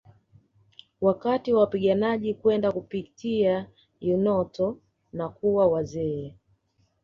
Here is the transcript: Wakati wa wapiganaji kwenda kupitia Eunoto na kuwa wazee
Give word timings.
Wakati 1.01 1.53
wa 1.53 1.59
wapiganaji 1.61 2.33
kwenda 2.33 2.71
kupitia 2.71 3.69
Eunoto 4.01 4.77
na 5.13 5.29
kuwa 5.29 5.67
wazee 5.67 6.35